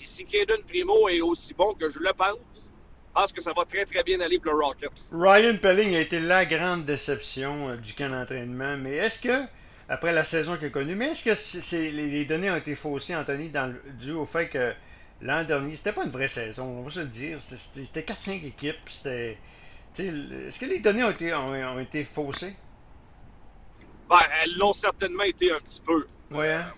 Et 0.00 0.04
si 0.06 0.24
Caden 0.24 0.62
Primo 0.66 1.08
est 1.08 1.20
aussi 1.20 1.54
bon 1.54 1.74
que 1.74 1.88
je 1.88 1.98
le 1.98 2.12
pense, 2.16 2.36
je 2.54 2.60
pense 3.14 3.32
que 3.32 3.40
ça 3.40 3.52
va 3.52 3.64
très, 3.64 3.84
très 3.84 4.02
bien 4.02 4.20
aller 4.20 4.38
pour 4.38 4.52
le 4.52 4.64
Rocket. 4.64 4.90
Ryan 5.12 5.56
Pelling 5.60 5.94
a 5.96 6.00
été 6.00 6.20
la 6.20 6.44
grande 6.46 6.84
déception 6.84 7.70
euh, 7.70 7.76
du 7.76 7.94
camp 7.94 8.10
d'entraînement, 8.10 8.76
mais 8.76 8.94
est-ce 8.96 9.20
que, 9.22 9.44
après 9.88 10.12
la 10.12 10.24
saison 10.24 10.56
qu'il 10.56 10.66
a 10.66 10.70
connue, 10.70 10.94
mais 10.94 11.06
est-ce 11.12 11.24
que 11.70 11.76
les, 11.76 12.24
données 12.26 12.50
ont 12.50 12.56
été 12.56 12.74
faussées, 12.76 13.16
Anthony, 13.16 13.48
dans 13.48 13.74
dû 13.98 14.12
au 14.12 14.26
fait 14.26 14.48
que 14.48 14.72
l'an 15.22 15.42
dernier, 15.44 15.74
c'était 15.74 15.92
pas 15.92 16.04
une 16.04 16.10
vraie 16.10 16.28
saison, 16.28 16.64
on 16.64 16.82
va 16.82 16.90
se 16.90 17.00
le 17.00 17.06
dire, 17.06 17.40
c'était, 17.40 17.56
c'était- 17.56 17.84
c'était 17.86 18.02
4-5 18.02 18.44
équipes, 18.44 18.76
c'était... 18.88 19.38
Est-ce 19.98 20.60
que 20.60 20.66
les 20.66 20.78
données 20.78 21.02
ont 21.02 21.10
été, 21.10 21.34
ont 21.34 21.80
été 21.80 22.04
faussées? 22.04 22.54
Ben, 24.08 24.20
elles 24.42 24.56
l'ont 24.56 24.72
certainement 24.72 25.22
été 25.24 25.52
un 25.52 25.60
petit 25.60 25.80
peu. 25.80 26.06
Ouais, 26.30 26.52
hein? 26.52 26.72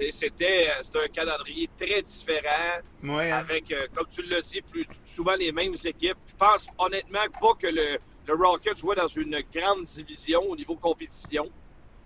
Et 0.00 0.10
c'était 0.10 0.68
euh, 0.70 0.82
c'était 0.82 1.04
un 1.04 1.08
calendrier 1.08 1.68
très 1.78 2.02
différent, 2.02 2.80
Ouais, 3.02 3.30
hein? 3.30 3.38
avec, 3.38 3.70
euh, 3.70 3.86
comme 3.94 4.06
tu 4.08 4.22
l'as 4.22 4.40
dit, 4.40 4.60
plus 4.62 4.86
souvent 5.04 5.36
les 5.36 5.52
mêmes 5.52 5.74
équipes. 5.84 6.16
Je 6.26 6.34
pense 6.34 6.66
honnêtement 6.78 7.20
pas 7.40 7.54
que 7.60 7.68
le, 7.68 7.98
le 8.26 8.34
Rocket 8.34 8.76
jouait 8.76 8.96
dans 8.96 9.06
une 9.06 9.40
grande 9.54 9.84
division 9.84 10.42
au 10.50 10.56
niveau 10.56 10.74
compétition. 10.74 11.48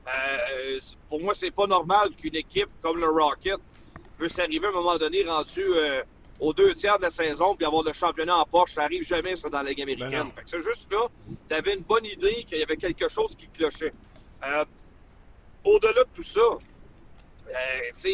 Euh, 0.06 0.78
pour 1.08 1.20
moi, 1.20 1.34
c'est 1.34 1.50
pas 1.50 1.66
normal 1.66 2.10
qu'une 2.16 2.36
équipe 2.36 2.68
comme 2.82 2.98
le 2.98 3.08
Rocket 3.08 3.56
puisse 4.18 4.38
arriver 4.38 4.66
à 4.66 4.70
un 4.70 4.72
moment 4.72 4.96
donné 4.98 5.22
rendu 5.22 5.62
euh, 5.64 6.02
aux 6.40 6.52
deux 6.52 6.72
tiers 6.72 6.98
de 6.98 7.02
la 7.04 7.10
saison 7.10 7.54
puis 7.54 7.64
avoir 7.66 7.82
le 7.84 7.92
championnat 7.92 8.36
en 8.38 8.44
poche. 8.44 8.72
Ça 8.72 8.82
arrive 8.84 9.02
jamais 9.02 9.34
ça 9.36 9.48
dans 9.48 9.62
la 9.62 9.70
Ligue 9.70 9.84
Ben 9.86 9.94
américaine. 10.02 10.30
Fait 10.34 10.42
que 10.44 10.50
c'est 10.50 10.62
juste 10.62 10.92
là, 10.92 11.06
tu 11.48 11.54
avais 11.54 11.74
une 11.74 11.82
bonne 11.82 12.04
idée 12.04 12.44
qu'il 12.44 12.58
y 12.58 12.62
avait 12.62 12.76
quelque 12.76 13.08
chose 13.08 13.34
qui 13.36 13.48
clochait. 13.48 13.92
Euh, 14.44 14.64
Au-delà 15.64 16.04
de 16.04 16.08
tout 16.14 16.22
ça, 16.22 16.40
euh, 16.40 18.10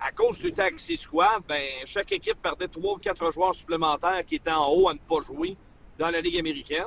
à 0.00 0.12
cause 0.12 0.38
du 0.38 0.52
taxi 0.52 0.96
squad, 0.96 1.42
ben, 1.48 1.62
chaque 1.84 2.12
équipe 2.12 2.40
perdait 2.40 2.68
trois 2.68 2.94
ou 2.94 2.98
quatre 2.98 3.30
joueurs 3.30 3.54
supplémentaires 3.54 4.24
qui 4.26 4.36
étaient 4.36 4.50
en 4.50 4.68
haut 4.68 4.88
à 4.88 4.94
ne 4.94 4.98
pas 4.98 5.20
jouer 5.20 5.56
dans 5.98 6.08
la 6.10 6.20
Ligue 6.20 6.38
américaine. 6.38 6.86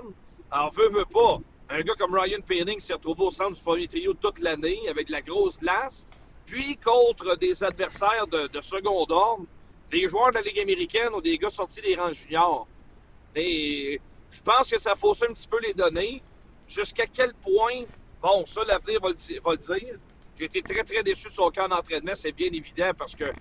Alors, 0.50 0.72
veut, 0.72 0.90
veut 0.90 1.06
pas. 1.06 1.40
Un 1.70 1.82
gars 1.82 1.94
comme 1.98 2.14
Ryan 2.14 2.42
Penning 2.46 2.80
s'est 2.80 2.94
retrouvé 2.94 3.24
au 3.24 3.32
centre 3.32 3.56
du 3.56 3.62
premier 3.62 3.88
trio 3.88 4.14
toute 4.14 4.40
l'année 4.40 4.80
avec 4.90 5.10
la 5.10 5.22
grosse 5.22 5.58
glace. 5.60 6.06
Puis, 6.46 6.78
contre 6.78 7.38
des 7.38 7.64
adversaires 7.64 8.28
de, 8.28 8.48
de 8.48 8.62
second 8.62 9.06
ordre, 9.10 9.46
des 9.90 10.08
joueurs 10.08 10.30
de 10.30 10.36
la 10.36 10.42
Ligue 10.42 10.60
américaine 10.60 11.10
ou 11.14 11.22
des 11.22 11.38
gars 11.38 11.50
sortis 11.50 11.82
des 11.82 11.96
rangs 11.96 12.12
juniors. 12.12 12.68
Et 13.36 14.02
je 14.32 14.42
pense 14.42 14.70
que 14.72 14.78
ça 14.78 14.96
fausse 14.96 15.24
un 15.24 15.34
petit 15.34 15.48
peu 15.48 15.60
les 15.62 15.74
données. 15.74 16.22
Jusqu'à 16.68 17.06
quel 17.06 17.34
point, 17.36 17.84
bon, 18.22 18.46
ça, 18.46 18.62
l'avenir 18.66 19.00
va, 19.02 19.10
le 19.10 19.16
di- 19.16 19.40
va 19.44 19.52
le 19.54 19.58
dire. 19.58 19.98
J'ai 20.36 20.46
été 20.46 20.64
très, 20.64 20.84
très 20.84 21.04
déçu 21.04 21.28
de 21.30 21.34
son 21.34 21.50
camp 21.52 21.68
d'entraînement, 21.68 22.16
c'est 22.16 22.32
bien 22.32 22.50
évident, 22.52 22.92
parce 22.98 23.16
que 23.16 23.34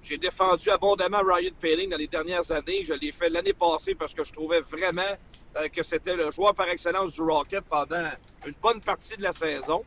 j'ai 0.00 0.18
défendu 0.18 0.70
abondamment 0.70 1.20
Ryan 1.22 1.50
Paling 1.60 1.90
dans 1.90 1.96
les 1.98 2.08
dernières 2.08 2.50
années. 2.50 2.82
Je 2.84 2.94
l'ai 2.94 3.12
fait 3.12 3.28
l'année 3.28 3.52
passée 3.54 3.94
parce 3.94 4.14
que 4.14 4.22
je 4.24 4.32
trouvais 4.32 4.60
vraiment 4.60 5.02
euh, 5.58 5.68
que 5.68 5.82
c'était 5.82 6.16
le 6.16 6.30
joueur 6.30 6.54
par 6.54 6.68
excellence 6.68 7.12
du 7.12 7.22
Rocket 7.22 7.64
pendant 7.68 8.10
une 8.44 8.54
bonne 8.62 8.80
partie 8.82 9.16
de 9.16 9.22
la 9.22 9.32
saison. 9.32 9.84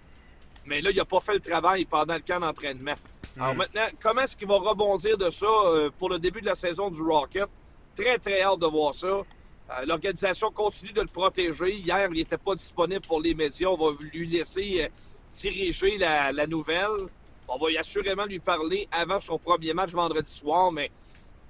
Mais 0.66 0.82
là, 0.82 0.92
il 0.92 0.98
n'a 0.98 1.06
pas 1.06 1.20
fait 1.22 1.34
le 1.34 1.40
travail 1.42 1.86
pendant 1.86 2.16
le 2.16 2.22
camp 2.22 2.40
d'entraînement. 2.40 2.96
Alors 3.40 3.56
maintenant, 3.56 3.88
comment 4.02 4.22
est-ce 4.22 4.36
qu'il 4.38 4.48
va 4.48 4.58
rebondir 4.58 5.18
de 5.18 5.30
ça 5.30 5.48
euh, 5.48 5.90
pour 5.98 6.10
le 6.10 6.20
début 6.20 6.42
de 6.42 6.46
la 6.48 6.56
saison 6.56 6.90
du 6.90 7.02
Rocket? 7.02 7.50
Très, 7.96 8.20
très 8.20 8.42
hâte 8.42 8.60
de 8.60 8.68
voir 8.68 8.94
ça. 8.94 9.24
Euh, 9.72 9.86
l'organisation 9.86 10.52
continue 10.52 10.92
de 10.92 11.02
le 11.02 11.08
protéger. 11.08 11.76
Hier, 11.76 12.08
il 12.12 12.18
n'était 12.18 12.38
pas 12.38 12.56
disponible 12.56 13.02
pour 13.02 13.22
les 13.22 13.34
médias. 13.34 13.70
On 13.70 13.78
va 13.78 13.98
lui 14.14 14.28
laisser 14.28 14.84
euh, 14.84 14.88
diriger 15.34 15.98
la, 15.98 16.48
nouvelle. 16.48 17.08
On 17.48 17.58
va 17.58 17.68
assurément 17.80 18.26
lui 18.26 18.40
parler 18.40 18.88
avant 18.92 19.20
son 19.20 19.38
premier 19.38 19.74
match 19.74 19.92
vendredi 19.92 20.32
soir, 20.32 20.72
mais 20.72 20.92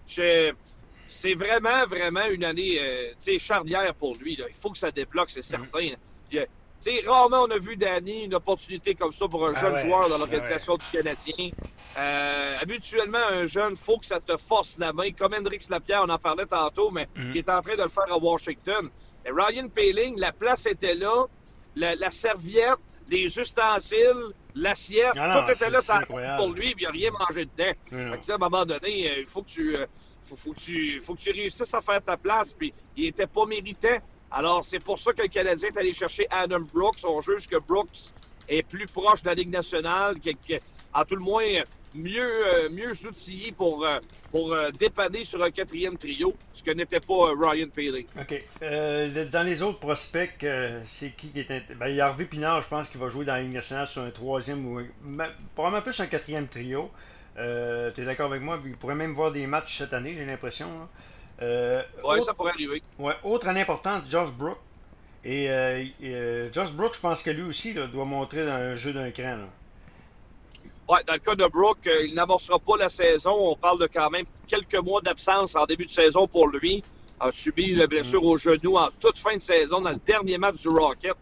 c'est 0.08 0.54
vraiment, 1.34 1.86
vraiment 1.86 2.26
une 2.30 2.44
année 2.46 2.80
charnière 3.38 3.94
pour 3.96 4.16
lui. 4.16 4.38
Il 4.40 4.56
faut 4.56 4.70
que 4.70 4.78
ça 4.78 4.92
débloque, 4.92 5.30
c'est 5.30 5.42
mm-hmm. 5.42 5.44
certain. 5.44 6.48
Sais, 6.80 7.02
rarement 7.06 7.44
on 7.44 7.52
a 7.52 7.58
vu 7.58 7.76
Danny 7.76 8.24
une 8.24 8.36
opportunité 8.36 8.96
comme 8.96 9.12
ça 9.12 9.28
pour 9.28 9.48
un 9.48 9.54
ah 9.56 9.60
jeune 9.60 9.78
joueur 9.80 10.10
dans 10.10 10.16
ah 10.16 10.20
l'organisation 10.20 10.78
du 10.78 10.86
Canadien. 10.92 11.50
Euh, 11.98 12.58
habituellement, 12.62 13.18
un 13.32 13.46
jeune, 13.46 13.76
faut 13.76 13.98
que 13.98 14.06
ça 14.06 14.20
te 14.20 14.38
force 14.38 14.78
la 14.80 14.94
main. 14.94 15.12
Comme 15.12 15.34
Hendrix 15.34 15.66
Lapierre, 15.70 16.04
on 16.06 16.10
en 16.10 16.18
parlait 16.18 16.46
tantôt, 16.46 16.92
mais 16.92 17.08
mm. 17.16 17.32
qui 17.32 17.38
est 17.40 17.50
en 17.50 17.62
train 17.62 17.76
de 17.76 17.84
le 17.84 17.90
faire 17.90 18.12
à 18.12 18.18
Washington. 18.18 18.90
Et 19.26 19.32
Ryan 19.32 19.68
Paling, 19.70 20.18
la 20.18 20.32
place 20.32 20.66
était 20.66 20.96
là, 20.96 21.26
la, 21.76 22.12
serviette, 22.12 22.80
les 23.10 23.40
ustensiles, 23.40 24.34
l'assiette, 24.56 25.14
ah 25.18 25.44
tout 25.46 25.52
était 25.52 25.70
là 25.70 25.82
ça, 25.82 26.02
pour 26.06 26.50
lui, 26.52 26.76
puis 26.76 26.84
il 26.84 26.86
n'a 26.86 26.92
rien 26.92 27.12
mangé 27.12 27.46
dedans. 27.46 27.74
à 27.92 28.34
un 28.34 28.38
moment 28.38 28.66
donné, 28.66 29.10
euh, 29.10 29.20
il 29.20 29.26
faut 29.26 29.42
que 29.42 29.50
tu. 29.50 29.76
Euh, 29.76 29.86
faut, 30.26 30.54
que 30.54 30.60
tu, 30.60 31.00
faut 31.00 31.16
que 31.16 31.22
tu 31.22 31.32
réussisses 31.32 31.74
à 31.74 31.82
faire 31.82 32.04
ta 32.04 32.16
place, 32.16 32.54
puis 32.54 32.72
il 32.96 33.06
était 33.06 33.26
pas 33.26 33.46
méritant. 33.46 33.98
Alors, 34.32 34.64
c'est 34.64 34.80
pour 34.80 35.00
ça 35.00 35.14
que 35.14 35.24
le 35.24 35.28
Canadien 35.28 35.70
est 35.70 35.78
allé 35.78 35.94
chercher 35.94 36.28
Adam 36.30 36.60
Brooks. 36.74 37.00
On 37.08 37.20
juge 37.22 37.48
que 37.48 37.58
Brooks 37.58 38.12
est 38.48 38.64
plus 38.64 38.86
proche 38.86 39.24
de 39.24 39.30
la 39.30 39.36
Ligue 39.36 39.50
nationale, 39.50 40.16
à 40.94 41.06
tout 41.06 41.16
le 41.16 41.22
moins 41.22 41.46
mieux, 41.96 42.48
euh, 42.48 42.70
mieux 42.70 42.92
outillé 43.08 43.52
pour, 43.52 43.86
euh, 43.86 44.00
euh, 44.36 44.72
dépanner 44.72 45.24
sur 45.24 45.44
un 45.44 45.50
quatrième 45.50 45.98
trio, 45.98 46.36
ce 46.54 46.62
que 46.62 46.72
n'était 46.72 47.00
pas 47.00 47.32
Ryan 47.36 47.68
Paley. 47.74 48.06
OK. 48.20 49.30
dans 49.32 49.46
les 49.46 49.62
autres 49.62 49.80
prospects, 49.80 50.46
c'est 50.86 51.16
qui 51.16 51.32
qui 51.32 51.40
est. 51.40 51.76
Ben, 51.76 51.88
il 51.88 51.96
y 51.96 52.02
a 52.02 52.08
Harvey 52.08 52.26
Pinard, 52.26 52.62
je 52.62 52.70
pense, 52.70 52.90
qui 52.90 52.98
va 52.98 53.10
jouer 53.10 53.26
dans 53.26 53.34
la 53.34 53.42
Ligue 53.42 53.54
nationale 53.54 53.88
sur 53.88 54.04
un 54.04 54.12
troisième 54.12 54.66
ou. 54.66 54.82
Probablement 55.56 55.82
plus 55.82 56.00
un 56.00 56.08
quatrième 56.08 56.48
trio. 56.48 56.92
tu 57.36 57.42
es 57.42 58.06
d'accord 58.06 58.28
avec 58.28 58.42
moi? 58.42 58.60
Il 58.66 58.78
pourrait 58.78 58.96
même 58.96 59.14
voir 59.14 59.32
des 59.32 59.48
matchs 59.48 59.80
cette 59.80 59.94
année, 59.94 60.14
j'ai 60.14 60.26
l'impression. 60.26 60.68
Oui, 61.42 62.22
ça 62.24 62.34
pourrait 62.34 62.52
arriver. 62.52 62.82
Ouais, 62.98 63.14
autre 63.24 63.48
année 63.48 63.62
importante, 63.62 64.04
Josh 64.10 64.32
Brook. 64.32 64.58
Et, 65.24 65.48
Josh 66.54 66.72
Brook, 66.74 66.94
je 66.96 67.00
pense 67.00 67.24
que 67.24 67.30
lui 67.32 67.44
aussi 67.44 67.74
doit 67.74 68.06
montrer 68.06 68.46
dans 68.46 68.54
un 68.54 68.76
jeu 68.76 68.94
d'un 68.94 69.12
cran. 69.12 69.48
Ouais, 70.90 71.04
dans 71.06 71.14
le 71.14 71.20
cas 71.20 71.36
de 71.36 71.46
Brooke, 71.46 71.86
euh, 71.86 72.08
il 72.08 72.16
n'amorcera 72.16 72.58
pas 72.58 72.76
la 72.76 72.90
saison. 72.90 73.52
On 73.52 73.56
parle 73.56 73.80
de 73.80 73.86
quand 73.86 74.10
même 74.10 74.26
quelques 74.48 74.74
mois 74.84 75.02
d'absence 75.02 75.56
en 75.56 75.68
début 75.68 75.86
de 75.86 75.92
saison 75.92 76.28
pour 76.28 76.48
lui. 76.48 76.84
A 77.20 77.30
subi 77.30 77.66
une 77.66 77.86
blessure 77.86 78.24
au 78.26 78.38
genou 78.38 78.76
en 78.76 78.90
toute 79.00 79.20
fin 79.20 79.36
de 79.36 79.42
saison 79.42 79.82
dans 79.82 79.92
le 79.92 80.00
dernier 80.04 80.40
match 80.40 80.56
du 80.56 80.70
Rocket. 80.70 81.14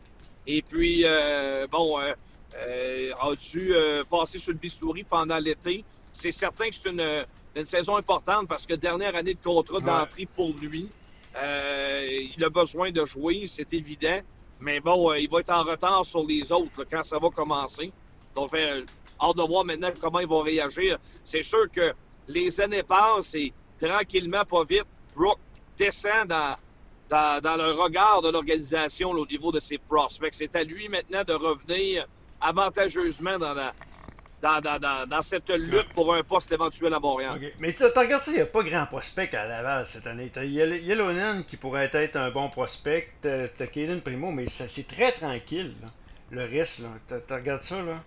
Et 0.45 0.61
puis, 0.61 1.01
euh, 1.03 1.67
bon, 1.69 1.99
euh, 1.99 2.13
euh 2.55 3.11
a 3.19 3.35
dû 3.35 3.73
passer 4.09 4.39
sur 4.39 4.53
le 4.53 4.57
bistouri 4.57 5.03
pendant 5.03 5.37
l'été. 5.37 5.83
C'est 6.13 6.31
certain 6.31 6.69
que 6.69 6.75
c'est 6.75 6.89
une, 6.89 7.25
saison 7.65 7.95
importante 7.95 8.47
parce 8.47 8.65
que 8.65 8.73
dernière 8.73 9.15
année 9.15 9.33
de 9.33 9.43
contrat 9.43 9.79
d'entrée 9.79 10.27
pour 10.35 10.53
lui. 10.53 10.89
il 11.35 12.43
a 12.43 12.49
besoin 12.49 12.91
de 12.91 13.05
jouer, 13.05 13.45
c'est 13.47 13.73
évident. 13.73 14.19
Mais 14.59 14.79
bon, 14.79 15.13
il 15.13 15.29
va 15.29 15.39
être 15.39 15.51
en 15.51 15.63
retard 15.63 16.05
sur 16.05 16.25
les 16.25 16.51
autres 16.51 16.85
quand 16.89 17.03
ça 17.03 17.19
va 17.19 17.29
commencer. 17.29 17.91
Donc, 18.35 18.53
hâte 18.55 19.37
de 19.37 19.43
voir 19.43 19.65
maintenant 19.65 19.91
comment 19.99 20.19
ils 20.19 20.27
vont 20.27 20.41
réagir. 20.41 20.97
C'est 21.23 21.43
sûr 21.43 21.69
que 21.71 21.93
les 22.27 22.59
années 22.61 22.83
passent 22.83 23.35
et 23.35 23.53
tranquillement, 23.79 24.43
pas 24.45 24.63
vite, 24.63 24.85
Brooke 25.15 25.39
descend 25.77 26.27
dans, 26.27 26.55
dans, 27.09 27.55
le 27.57 27.71
regard 27.71 28.21
de 28.21 28.29
l'organisation 28.29 29.11
au 29.11 29.25
niveau 29.25 29.51
de 29.51 29.59
ses 29.59 29.77
prospects. 29.77 30.33
C'est 30.33 30.55
à 30.55 30.63
lui 30.63 30.89
maintenant 30.89 31.23
de 31.23 31.33
revenir 31.33 32.05
avantageusement 32.41 33.37
dans 33.37 33.55
dans, 34.41 35.21
cette 35.21 35.49
lutte 35.49 35.89
pour 35.95 36.13
un 36.13 36.23
poste 36.23 36.51
éventuel 36.51 36.93
à 36.93 36.99
Montréal. 36.99 37.39
Mais 37.59 37.73
tu 37.73 37.83
regardes 37.83 38.23
ça, 38.23 38.31
il 38.31 38.35
n'y 38.35 38.41
a 38.41 38.45
pas 38.45 38.63
grand 38.63 38.85
prospect 38.85 39.35
à 39.35 39.47
Laval 39.47 39.85
cette 39.87 40.07
année. 40.07 40.31
Il 40.37 40.51
y 40.51 40.61
a 40.61 40.65
Yellownan 40.65 41.43
qui 41.43 41.57
pourrait 41.57 41.89
être 41.93 42.15
un 42.15 42.29
bon 42.29 42.49
prospect, 42.49 43.13
t'as 43.21 43.67
Kaden 43.67 44.01
Primo, 44.01 44.31
mais 44.31 44.47
c'est 44.47 44.87
très 44.87 45.11
tranquille. 45.11 45.73
Le 46.29 46.43
reste, 46.43 46.83
tu 47.07 47.33
regardes 47.33 47.63
ça, 47.63 47.81
là? 47.81 48.03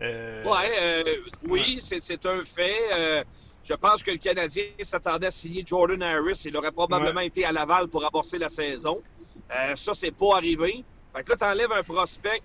Euh, 0.00 0.44
ouais, 0.44 0.72
euh, 0.80 1.16
oui, 1.48 1.80
c'est 1.80 2.24
un 2.26 2.44
fait. 2.44 2.78
Euh, 2.92 3.24
je 3.64 3.74
pense 3.74 4.02
que 4.04 4.12
le 4.12 4.18
Canadien 4.18 4.64
s'attendait 4.80 5.26
à 5.26 5.30
signer 5.30 5.64
Jordan 5.66 6.00
Harris. 6.02 6.42
Il 6.44 6.56
aurait 6.56 6.70
probablement 6.70 7.20
été 7.20 7.44
à 7.44 7.50
Laval 7.50 7.88
pour 7.88 8.06
amorcer 8.06 8.38
la 8.38 8.48
saison. 8.48 9.02
ça, 9.74 9.94
c'est 9.94 10.12
pas 10.12 10.36
arrivé. 10.36 10.84
Fait 11.14 11.24
que 11.24 11.30
là, 11.30 11.36
tu 11.36 11.44
enlèves 11.44 11.72
un 11.72 11.82
prospect 11.82 12.42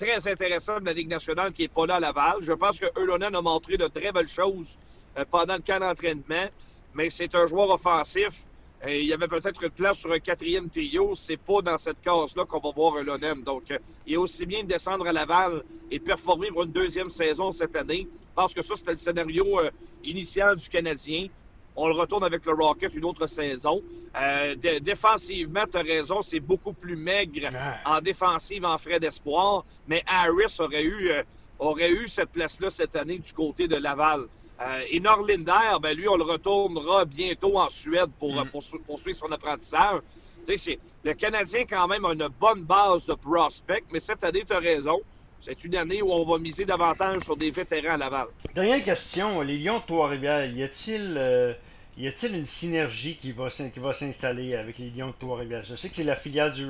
très 0.00 0.26
intéressant 0.28 0.80
de 0.80 0.86
la 0.86 0.92
Ligue 0.92 1.08
nationale 1.08 1.52
qui 1.52 1.62
n'est 1.62 1.68
pas 1.68 1.86
là 1.86 1.96
à 1.96 2.00
Laval. 2.00 2.36
Je 2.40 2.52
pense 2.52 2.80
que 2.80 2.86
Eulonen 2.98 3.34
a 3.34 3.42
montré 3.42 3.76
de 3.76 3.86
très 3.86 4.12
belles 4.12 4.28
choses 4.28 4.78
pendant 5.30 5.54
le 5.54 5.60
camp 5.60 5.80
d'entraînement, 5.80 6.48
mais 6.94 7.10
c'est 7.10 7.34
un 7.34 7.46
joueur 7.46 7.68
offensif 7.70 8.44
il 8.88 9.04
y 9.04 9.12
avait 9.12 9.28
peut-être 9.28 9.62
une 9.62 9.70
place 9.70 9.98
sur 9.98 10.12
un 10.12 10.18
quatrième 10.18 10.70
trio. 10.70 11.14
C'est 11.14 11.36
pas 11.36 11.60
dans 11.60 11.76
cette 11.76 12.00
case-là 12.00 12.44
qu'on 12.46 12.60
va 12.60 12.70
voir 12.70 12.96
un 12.96 13.02
Lonem. 13.02 13.42
Donc, 13.42 13.70
euh, 13.70 13.78
il 14.06 14.14
est 14.14 14.16
aussi 14.16 14.46
bien 14.46 14.62
de 14.62 14.68
descendre 14.68 15.06
à 15.06 15.12
Laval 15.12 15.62
et 15.90 15.98
performer 15.98 16.48
pour 16.48 16.62
une 16.62 16.72
deuxième 16.72 17.10
saison 17.10 17.52
cette 17.52 17.76
année. 17.76 18.08
Parce 18.34 18.54
que 18.54 18.62
ça, 18.62 18.74
c'était 18.76 18.92
le 18.92 18.98
scénario 18.98 19.60
euh, 19.60 19.70
initial 20.02 20.56
du 20.56 20.68
Canadien. 20.68 21.26
On 21.82 21.88
le 21.88 21.94
retourne 21.94 22.24
avec 22.24 22.44
le 22.44 22.52
Rocket 22.52 22.94
une 22.94 23.06
autre 23.06 23.26
saison. 23.26 23.82
Euh, 24.14 24.54
défensivement, 24.82 25.64
tu 25.70 25.78
as 25.78 25.82
raison, 25.82 26.20
c'est 26.20 26.40
beaucoup 26.40 26.74
plus 26.74 26.94
maigre 26.94 27.48
en 27.86 28.02
défensive, 28.02 28.66
en 28.66 28.76
frais 28.76 29.00
d'espoir. 29.00 29.64
Mais 29.88 30.02
Harris 30.06 30.56
aurait 30.58 30.84
eu, 30.84 31.10
aurait 31.58 31.90
eu 31.90 32.06
cette 32.06 32.32
place-là 32.32 32.68
cette 32.68 32.96
année 32.96 33.18
du 33.18 33.32
côté 33.32 33.66
de 33.66 33.76
Laval. 33.76 34.26
Euh, 34.60 34.82
et 34.90 35.00
Norlinder, 35.00 35.78
ben 35.80 35.96
lui, 35.96 36.06
on 36.06 36.16
le 36.16 36.24
retournera 36.24 37.06
bientôt 37.06 37.58
en 37.58 37.70
Suède 37.70 38.10
pour, 38.18 38.34
mm. 38.34 38.50
poursuivre 38.86 39.18
son 39.18 39.32
apprentissage. 39.32 40.00
Le 41.02 41.14
Canadien, 41.14 41.64
quand 41.68 41.88
même, 41.88 42.04
a 42.04 42.12
une 42.12 42.28
bonne 42.38 42.62
base 42.62 43.06
de 43.06 43.14
prospects, 43.14 43.84
mais 43.90 44.00
cette 44.00 44.22
année, 44.22 44.44
tu 44.46 44.52
as 44.52 44.58
raison. 44.58 45.00
C'est 45.40 45.64
une 45.64 45.76
année 45.76 46.02
où 46.02 46.12
on 46.12 46.30
va 46.30 46.38
miser 46.38 46.66
davantage 46.66 47.20
sur 47.20 47.38
des 47.38 47.50
vétérans 47.50 47.94
à 47.94 47.96
Laval. 47.96 48.26
Dernière 48.54 48.84
question. 48.84 49.40
Les 49.40 49.56
Lions 49.56 49.78
de 49.78 49.86
Trois-Rivières, 49.86 50.54
y 50.54 50.62
a-t-il 50.62 51.14
euh, 51.16 51.54
y 51.98 52.08
a-t-il 52.08 52.34
une 52.34 52.46
synergie 52.46 53.16
qui 53.16 53.32
va, 53.32 53.48
qui 53.48 53.80
va 53.80 53.92
s'installer 53.92 54.54
avec 54.54 54.78
les 54.78 54.90
Lions 54.90 55.08
de 55.08 55.14
Trois-Rivières? 55.18 55.64
Je 55.64 55.74
sais 55.74 55.88
que 55.88 55.96
c'est 55.96 56.04
la 56.04 56.16
filiale 56.16 56.52
du, 56.52 56.66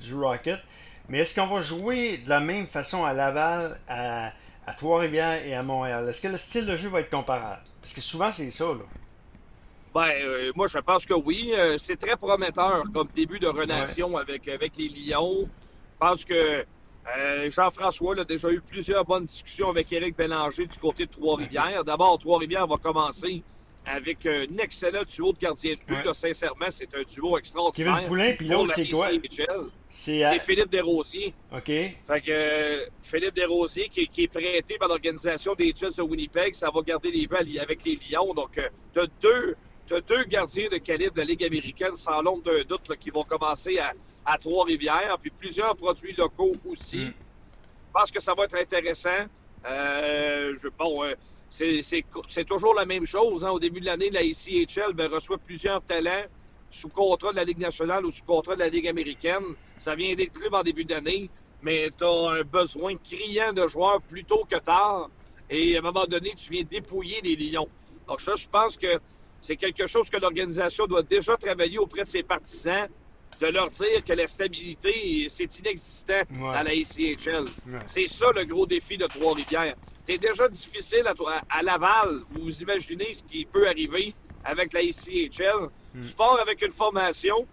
du 0.00 0.14
Rocket, 0.14 0.60
mais 1.08 1.18
est-ce 1.18 1.38
qu'on 1.38 1.46
va 1.46 1.62
jouer 1.62 2.18
de 2.18 2.28
la 2.28 2.40
même 2.40 2.66
façon 2.66 3.04
à 3.04 3.12
Laval, 3.12 3.78
à, 3.88 4.32
à 4.66 4.74
Trois-Rivières 4.74 5.44
et 5.44 5.54
à 5.54 5.62
Montréal? 5.62 6.08
Est-ce 6.08 6.20
que 6.20 6.28
le 6.28 6.38
style 6.38 6.66
de 6.66 6.76
jeu 6.76 6.88
va 6.88 7.00
être 7.00 7.10
comparable? 7.10 7.62
Parce 7.80 7.94
que 7.94 8.00
souvent, 8.00 8.30
c'est 8.30 8.50
ça, 8.50 8.66
là. 8.66 8.84
Ben, 9.94 10.08
euh, 10.08 10.52
moi, 10.54 10.66
je 10.68 10.78
pense 10.78 11.04
que 11.04 11.12
oui. 11.12 11.52
Euh, 11.54 11.76
c'est 11.76 11.96
très 11.96 12.16
prometteur 12.16 12.82
comme 12.94 13.08
début 13.14 13.38
de 13.38 13.48
relation 13.48 14.16
avec, 14.16 14.48
avec 14.48 14.76
les 14.78 14.88
Lions. 14.88 15.42
Je 15.46 15.98
pense 15.98 16.24
que 16.24 16.64
euh, 17.14 17.50
Jean-François 17.50 18.20
a 18.20 18.24
déjà 18.24 18.50
eu 18.50 18.60
plusieurs 18.60 19.04
bonnes 19.04 19.26
discussions 19.26 19.68
avec 19.68 19.92
Éric 19.92 20.16
Bélanger 20.16 20.66
du 20.66 20.78
côté 20.78 21.04
de 21.04 21.10
Trois-Rivières. 21.10 21.84
D'abord, 21.84 22.18
Trois-Rivières 22.18 22.66
va 22.66 22.78
commencer 22.78 23.42
avec 23.84 24.24
un 24.26 24.46
excellent 24.58 25.02
duo 25.04 25.32
de 25.32 25.38
gardien 25.38 25.74
de 25.74 25.94
but. 25.94 26.14
sincèrement, 26.14 26.66
c'est 26.70 26.94
un 26.94 27.02
duo 27.02 27.36
extraordinaire. 27.38 27.96
Kevin 27.96 28.08
Poulin, 28.08 28.32
puis 28.36 28.48
l'autre, 28.48 28.74
c'est 28.74 28.88
quoi? 28.88 29.08
C'est 29.90 30.40
Philippe 30.40 30.70
Desrosiers. 30.70 31.34
OK. 31.52 31.66
Fait 31.66 31.96
que 32.24 32.30
euh, 32.30 32.86
Philippe 33.02 33.34
Desrosiers, 33.34 33.88
qui, 33.88 34.06
qui, 34.08 34.24
est 34.24 34.28
prêté 34.28 34.78
par 34.78 34.88
l'organisation 34.88 35.54
des 35.54 35.72
Jets 35.74 35.96
de 35.98 36.02
Winnipeg, 36.02 36.54
ça 36.54 36.70
va 36.70 36.80
garder 36.82 37.10
les 37.10 37.26
vues 37.26 37.58
avec 37.58 37.84
les 37.84 37.98
Lions. 38.10 38.32
Donc, 38.32 38.56
euh, 38.58 38.68
tu 38.94 39.00
as 39.00 39.06
deux, 39.20 39.56
deux 39.88 40.24
gardiens 40.24 40.68
de 40.70 40.78
calibre 40.78 41.14
de 41.14 41.20
la 41.20 41.26
Ligue 41.26 41.44
américaine, 41.44 41.96
sans 41.96 42.22
l'ombre 42.22 42.44
d'un 42.44 42.62
doute, 42.64 42.96
qui 42.98 43.10
vont 43.10 43.24
commencer 43.24 43.78
à, 43.78 43.92
à 44.24 44.38
Trois-Rivières. 44.38 45.18
Puis 45.20 45.30
plusieurs 45.30 45.76
produits 45.76 46.14
locaux 46.14 46.52
aussi. 46.66 46.98
Mm. 46.98 47.12
Je 47.94 48.00
pense 48.00 48.10
que 48.10 48.20
ça 48.20 48.32
va 48.34 48.44
être 48.44 48.56
intéressant. 48.56 49.26
Euh, 49.66 50.54
je, 50.60 50.68
bon, 50.68 51.04
euh, 51.04 51.14
c'est 51.50 52.44
toujours 52.46 52.74
la 52.74 52.86
même 52.86 53.06
chose. 53.06 53.44
Hein. 53.44 53.50
Au 53.50 53.60
début 53.60 53.80
de 53.80 53.86
l'année, 53.86 54.10
la 54.10 54.22
ICHL 54.22 54.92
ben, 54.94 55.10
reçoit 55.10 55.38
plusieurs 55.38 55.82
talents 55.82 56.24
sous 56.70 56.88
contrat 56.88 57.32
de 57.32 57.36
la 57.36 57.44
Ligue 57.44 57.58
nationale 57.58 58.04
ou 58.06 58.10
sous 58.10 58.24
contrat 58.24 58.54
de 58.54 58.60
la 58.60 58.68
Ligue 58.68 58.88
américaine. 58.88 59.44
Ça 59.78 59.94
vient 59.94 60.14
des 60.14 60.28
clubs 60.28 60.54
en 60.54 60.62
début 60.62 60.84
d'année, 60.84 61.30
mais 61.62 61.90
tu 61.96 62.04
as 62.04 62.30
un 62.30 62.42
besoin 62.42 62.96
criant 62.96 63.52
de 63.52 63.66
joueurs 63.66 64.00
plus 64.02 64.24
tôt 64.24 64.44
que 64.48 64.56
tard. 64.56 65.10
Et 65.50 65.76
à 65.76 65.80
un 65.80 65.82
moment 65.82 66.06
donné, 66.06 66.32
tu 66.34 66.50
viens 66.50 66.62
dépouiller 66.62 67.20
les 67.22 67.36
Lions. 67.36 67.68
Donc 68.08 68.20
ça, 68.20 68.34
je 68.34 68.48
pense 68.48 68.76
que 68.76 68.98
c'est 69.42 69.56
quelque 69.56 69.86
chose 69.86 70.08
que 70.08 70.16
l'organisation 70.16 70.86
doit 70.86 71.02
déjà 71.02 71.36
travailler 71.36 71.78
auprès 71.78 72.02
de 72.02 72.08
ses 72.08 72.22
partisans 72.22 72.88
de 73.42 73.48
leur 73.48 73.68
dire 73.70 74.04
que 74.04 74.12
la 74.12 74.28
stabilité, 74.28 75.26
c'est 75.28 75.58
inexistant 75.58 76.22
Ouais. 76.40 76.56
à 76.56 76.62
la 76.62 76.74
ICHL. 76.74 77.44
Ouais. 77.66 77.80
C'est 77.86 78.06
ça 78.06 78.26
le 78.36 78.44
gros 78.44 78.66
défi 78.66 78.96
de 78.96 79.06
Trois-Rivières. 79.06 79.74
C'est 80.06 80.18
déjà 80.18 80.48
difficile 80.48 81.04
à, 81.50 81.62
Laval. 81.62 82.22
Vous 82.30 82.62
imaginez 82.62 83.12
ce 83.12 83.24
qui 83.24 83.44
peut 83.44 83.66
arriver 83.66 84.14
avec 84.44 84.72
la 84.72 84.82
ICHL. 84.82 85.68
Mm. 85.94 86.02
Tu 86.06 86.14
pars 86.14 86.38
avec 86.40 86.62
une 86.62 86.70
formation, 86.72 87.46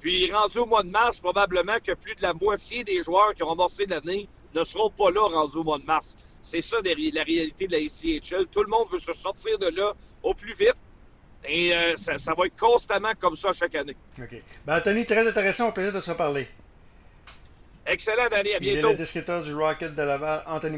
puis 0.00 0.30
rendu 0.32 0.58
au 0.58 0.66
mois 0.66 0.82
de 0.82 0.90
mars, 0.90 1.18
probablement 1.20 1.78
que 1.82 1.92
plus 1.92 2.16
de 2.16 2.22
la 2.22 2.34
moitié 2.34 2.82
des 2.82 3.00
joueurs 3.02 3.32
qui 3.34 3.44
ont 3.44 3.52
amorcé 3.52 3.86
l'année 3.86 4.28
ne 4.52 4.64
seront 4.64 4.90
pas 4.90 5.10
là 5.12 5.22
rendu 5.28 5.58
au 5.58 5.64
mois 5.64 5.78
de 5.78 5.84
mars. 5.84 6.16
C'est 6.42 6.62
ça 6.62 6.78
la 6.84 7.22
réalité 7.22 7.66
de 7.68 7.72
la 7.72 7.78
ICHL. 7.78 8.46
Tout 8.50 8.62
le 8.62 8.68
monde 8.68 8.88
veut 8.90 8.98
se 8.98 9.12
sortir 9.12 9.58
de 9.58 9.68
là 9.68 9.94
au 10.24 10.34
plus 10.34 10.54
vite. 10.54 10.74
Et 11.48 11.74
euh, 11.74 11.94
ça, 11.96 12.18
ça 12.18 12.34
va 12.34 12.46
être 12.46 12.56
constamment 12.58 13.12
comme 13.20 13.36
ça 13.36 13.52
chaque 13.52 13.74
année. 13.74 13.96
OK. 14.18 14.42
Ben, 14.66 14.78
Anthony, 14.78 15.06
très 15.06 15.26
intéressant. 15.26 15.68
Au 15.68 15.72
plaisir 15.72 15.92
de 15.92 16.00
se 16.00 16.10
reparler. 16.10 16.48
Excellent, 17.86 18.26
Danny. 18.28 18.52
À 18.52 18.58
Il 18.60 18.68
est 18.68 18.72
bientôt. 18.72 18.88
le 18.88 18.96
descripteur 18.96 19.42
du 19.42 19.54
Rocket 19.54 19.94
de 19.94 20.02
Laval, 20.02 20.42
Anthony 20.48 20.74